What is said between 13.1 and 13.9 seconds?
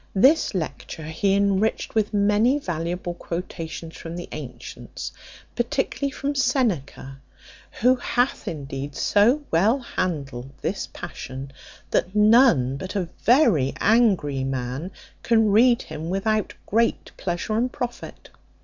very